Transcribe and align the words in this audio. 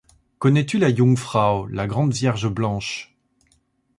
Connais-tu 0.39 0.79
la 0.79 0.91
Jungfrau, 0.91 1.67
la 1.67 1.85
grande 1.85 2.11
vierge 2.11 2.49
blanche? 2.49 3.15